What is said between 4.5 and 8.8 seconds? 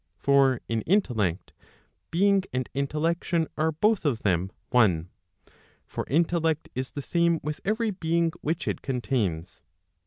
one. For intellect is the same with every being which